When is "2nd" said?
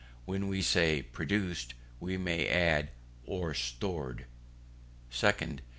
5.11-5.59